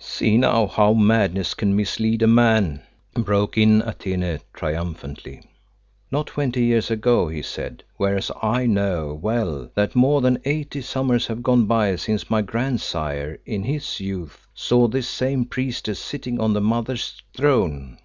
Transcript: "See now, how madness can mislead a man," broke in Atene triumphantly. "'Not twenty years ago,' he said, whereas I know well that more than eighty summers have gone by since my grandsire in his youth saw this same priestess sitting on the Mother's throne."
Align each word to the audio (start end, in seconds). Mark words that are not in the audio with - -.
"See 0.00 0.36
now, 0.38 0.68
how 0.68 0.92
madness 0.92 1.54
can 1.54 1.74
mislead 1.74 2.22
a 2.22 2.28
man," 2.28 2.82
broke 3.14 3.58
in 3.58 3.82
Atene 3.82 4.38
triumphantly. 4.54 5.42
"'Not 6.12 6.28
twenty 6.28 6.62
years 6.64 6.88
ago,' 6.88 7.26
he 7.26 7.42
said, 7.42 7.82
whereas 7.96 8.30
I 8.40 8.66
know 8.66 9.12
well 9.20 9.72
that 9.74 9.96
more 9.96 10.20
than 10.20 10.38
eighty 10.44 10.82
summers 10.82 11.26
have 11.26 11.42
gone 11.42 11.66
by 11.66 11.96
since 11.96 12.30
my 12.30 12.42
grandsire 12.42 13.40
in 13.44 13.64
his 13.64 13.98
youth 13.98 14.46
saw 14.54 14.86
this 14.86 15.08
same 15.08 15.44
priestess 15.46 15.98
sitting 15.98 16.38
on 16.38 16.52
the 16.52 16.60
Mother's 16.60 17.20
throne." 17.36 17.98